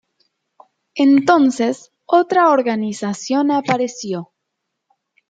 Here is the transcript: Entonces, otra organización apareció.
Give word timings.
Entonces, 0.95 1.91
otra 2.07 2.49
organización 2.49 3.51
apareció. 3.51 4.31